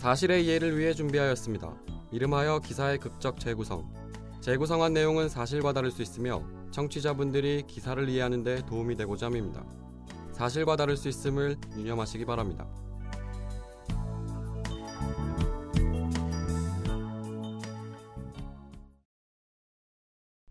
[0.00, 1.76] 사실의 이해를 위해 준비하였습니다.
[2.10, 3.86] 이름하여 기사의 극적 재구성.
[4.40, 9.62] 재구성한 내용은 사실과 다를 수 있으며 청취자분들이 기사를 이해하는 데 도움이 되고자 합니다.
[10.32, 12.66] 사실과 다를 수 있음을 유념하시기 바랍니다.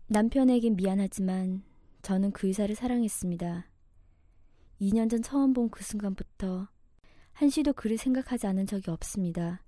[0.06, 1.62] 남편에겐 미안하지만
[2.02, 3.66] 저는 그 의사를 사랑했습니다.
[4.80, 6.68] 2년 전 처음 본 그 순간부터
[7.40, 9.62] 한시도 그를 생각하지 않은 적이 없습니다.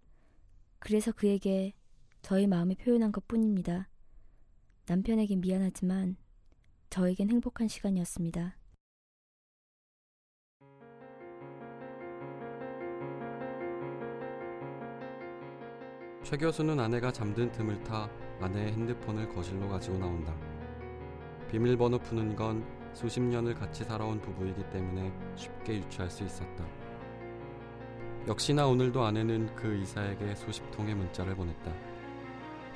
[0.78, 1.72] 그래서 그에게
[2.20, 3.88] 저의 마음을 표현한 것 뿐입니다.
[4.84, 6.16] 남편에겐 미안하지만
[6.90, 8.58] 저에겐 행복한 시간이었습니다.
[16.24, 18.06] 최 교수는 아내가 잠든 틈을 타
[18.42, 20.36] 아내의 핸드폰을 거실로 가지고 나온다.
[21.50, 26.91] 비밀번호 푸는 건 수십 년을 같이 살아온 부부이기 때문에 쉽게 유추할 수 있었다.
[28.28, 31.72] 역시나 오늘도 아내는 그 의사에게 수십 통의 문자를 보냈다.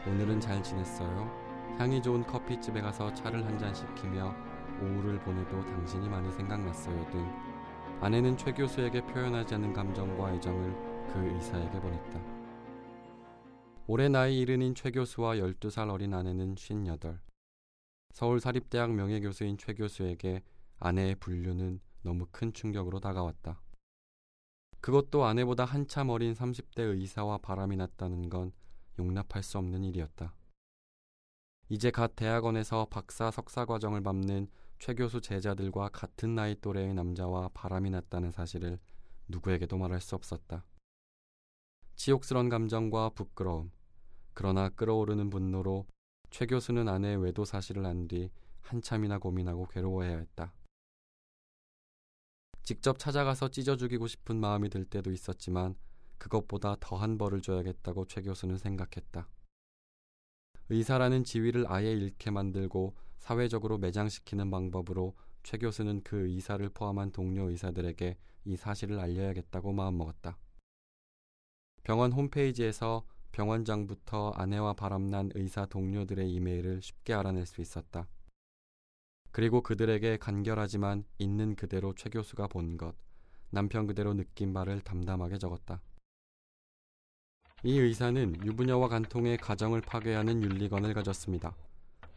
[0.09, 1.31] 오늘은 잘 지냈어요?
[1.79, 4.35] 향이 좋은 커피집에 가서 차를 한 잔 시키며
[4.83, 7.25] 오후를 보내도 당신이 많이 생각났어요 등
[8.01, 12.21] 아내는 최 교수에게 표현하지 않은 감정과 애정을 그 의사에게 보냈다.
[13.87, 17.21] 올해 나이 이른인 최 교수와 12살 어린 아내는 58.
[18.13, 20.43] 서울사립대학 명예교수인 최 교수에게
[20.81, 23.61] 아내의 분류는 너무 큰 충격으로 다가왔다.
[24.87, 28.53] 그것도 아내보다 한참 어린 30대 의사와 바람이 났다는 건
[29.01, 30.33] 용납할 수 없는 일이었다.
[31.69, 34.47] 이제 갓 대학원에서 박사 석사 과정을 밟는
[34.79, 38.79] 최 교수 제자들과 같은 나이 또래의 남자와 바람이 났다는 사실을
[39.27, 40.65] 누구에게도 말할 수 없었다.
[41.97, 43.73] 치욕스런 감정과 부끄러움,
[44.35, 45.85] 그러나 끓어오르는 분노로
[46.31, 50.55] 최 교수는 아내의 외도 사실을 안 뒤 한참이나 고민하고 괴로워해야 했다.
[52.67, 55.77] 직접 찾아가서 찢어 죽이고 싶은 마음이 들 때도 있었지만
[56.19, 59.29] 그것보다 더한 벌을 줘야겠다고 최 교수는 생각했다.
[60.71, 65.15] 의사라는 지위를 아예 잃게 만들고 사회적으로 매장시키는 방법으로
[65.45, 70.37] 최 교수는 그 의사를 포함한 동료 의사들에게 이 사실을 알려야겠다고 마음먹었다.
[71.85, 78.09] 병원 홈페이지에서 병원장부터 아내와 바람난 의사 동료들의 이메일을 쉽게 알아낼 수 있었다.
[79.37, 82.95] 그리고 그들에게 간결하지만 있는 그대로 최 교수가 본 것,
[83.51, 85.83] 남편 그대로 느낀 바를 담담하게 적었다.
[87.63, 91.55] 이 의사는 유부녀와 간통의 가정을 파괴하는 윤리관을 가졌습니다.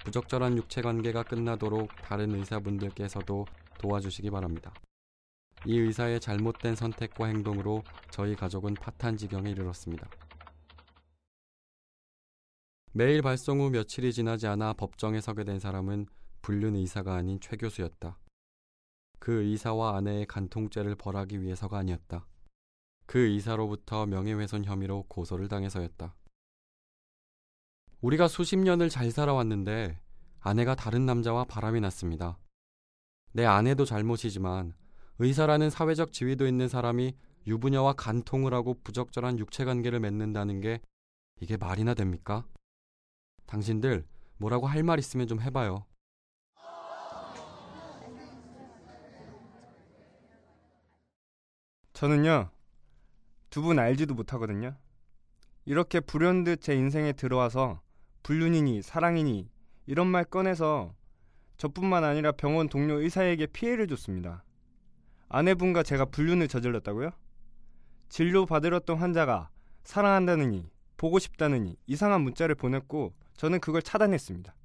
[0.06, 3.46] 부적절한 육체 관계가 끝나도록 다른 의사분들께서도
[3.80, 4.74] 도와주시기 바랍니다.
[5.66, 10.10] 이 의사의 잘못된 선택과 행동으로 저희 가족은 파탄 지경에 이르렀습니다.
[12.94, 16.06] 매일 발송 후 며칠이 지나지 않아 법정에 서게 된 사람은
[16.42, 18.18] 불륜 의사가 아닌 최 교수였다.
[19.20, 22.26] 그 의사와 아내의 간통죄를 벌하기 위해서가 아니었다.
[23.06, 26.16] 그 의사로부터 명예훼손 혐의로 고소를 당해서였다.
[28.02, 30.00] 우리가 수십 년을 잘 살아왔는데
[30.40, 32.38] 아내가 다른 남자와 바람이 났습니다.
[33.34, 34.74] 내 아내도 잘못이지만
[35.20, 40.82] 의사라는 사회적 지위도 있는 사람이 유부녀와 간통을 하고 부적절한 육체 관계를 맺는다는 게
[41.42, 42.48] 이게 말이나 됩니까?
[43.48, 44.06] 당신들
[44.38, 45.86] 뭐라고 할 말 있으면 좀 해봐요.
[52.00, 52.50] 저는요,
[53.50, 54.74] 두 분 알지도 못하거든요.
[55.66, 57.82] 이렇게 불현듯 제 인생에 들어와서
[58.24, 59.52] 불륜이니 사랑이니
[59.86, 60.96] 이런 말 꺼내서
[61.58, 64.46] 저뿐만 아니라 병원 동료 의사에게 피해를 줬습니다.
[65.28, 67.12] 아내분과 제가 불륜을 저질렀다고요?
[68.08, 69.50] 진료 받으렸던 환자가
[69.84, 74.56] 사랑한다느니 보고 싶다느니 이상한 문자를 보냈고 저는 그걸 차단했습니다.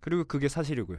[0.00, 0.98] 그리고 그게 사실이고요.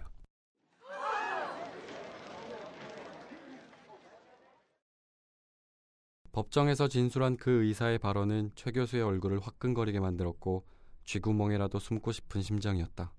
[6.35, 10.66] 법정에서 진술한 그 의사의 발언은 최 교수의 얼굴을 화끈거리게 만들었고
[11.06, 13.13] 쥐구멍에라도 숨고 싶은 심정이었다.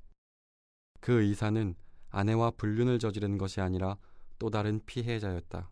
[1.00, 1.74] 그 의사는
[2.10, 3.96] 아내와 불륜을 저지른 것이 아니라
[4.38, 5.70] 또 다른 피해자였다.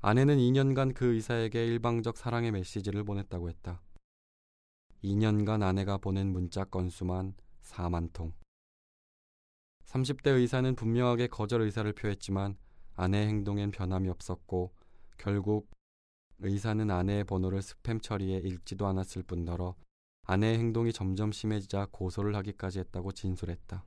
[0.00, 3.80] 아내는 2년간 그 의사에게 일방적 사랑의 메시지를 보냈다고 했다.
[5.04, 8.32] 2년간 아내가 보낸 문자 건수만 4만 통.
[9.84, 12.56] 30대 의사는 분명하게 거절 의사를 표했지만
[12.96, 14.74] 아내의 행동엔 변함이 없었고
[15.16, 15.70] 결국
[16.44, 19.74] 의사는 아내의 번호를 스팸 처리해 읽지도 않았을 뿐더러
[20.24, 23.84] 아내의 행동이 점점 심해지자 고소를 하기까지 했다고 진술했다.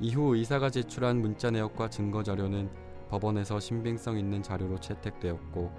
[0.00, 2.70] 이후 의사가 제출한 문자 내역과 증거 자료는
[3.08, 5.70] 법원에서 신빙성 있는 자료로 채택되었고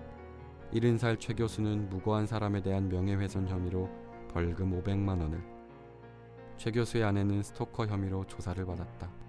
[0.74, 3.90] 70살 최 교수는 무고한 사람에 대한 명예훼손 혐의로
[4.30, 5.42] 벌금 500만 원을
[6.58, 9.27] 최 교수의 아내는 스토커 혐의로 조사를 받았다.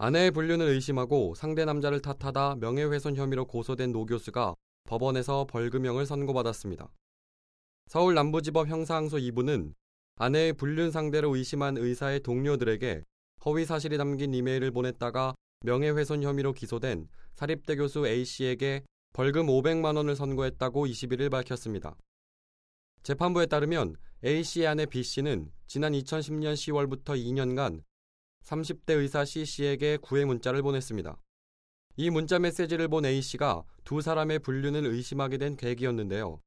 [0.00, 4.54] 아내의 불륜을 의심하고 상대 남자를 탓하다 명예훼손 혐의로 고소된 노 교수가
[4.84, 6.88] 법원에서 벌금형을 선고받았습니다.
[7.88, 9.74] 서울 남부지법 형사항소 2부는
[10.14, 13.02] 아내의 불륜 상대로 의심한 의사의 동료들에게
[13.44, 15.34] 허위 사실이 담긴 이메일을 보냈다가
[15.64, 18.84] 명예훼손 혐의로 기소된 사립대 교수 A씨에게
[19.14, 21.96] 벌금 500만 원을 선고했다고 21일 밝혔습니다.
[23.02, 27.82] 재판부에 따르면 A씨의 아내 B씨는 지난 2010년 10월부터 2년간
[28.44, 31.16] 30대 의사 C씨에게 구애 문자를 보냈습니다.
[31.96, 36.40] 이 문자 메시지를 본 A씨가 두 사람의 불륜을 의심하게 된 계기였는데요.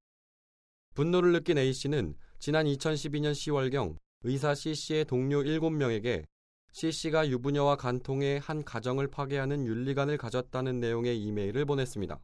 [0.93, 6.25] 분노를 느낀 A씨는 지난 2012년 10월경 의사 C씨의 동료 7명에게
[6.73, 12.19] C씨가 유부녀와 간통해 한 가정을 파괴하는 윤리관을 가졌다는 내용의 이메일을 보냈습니다.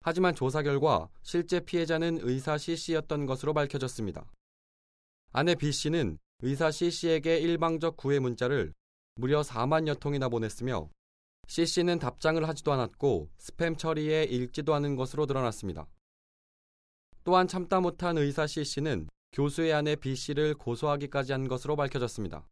[0.00, 4.30] 하지만 조사 결과 실제 피해자는 의사 C씨였던 것으로 밝혀졌습니다.
[5.32, 8.72] 아내 B씨는 의사 C씨에게 일방적 구애 문자를
[9.16, 10.88] 무려 4만여 통이나 보냈으며
[11.48, 15.88] C씨는 답장을 하지도 않았고 스팸 처리에 읽지도 않은 것으로 드러났습니다.
[17.24, 22.46] 또한 참다 못한 의사 C씨는 교수의 아내 B씨를 고소하기까지 한 것으로 밝혀졌습니다.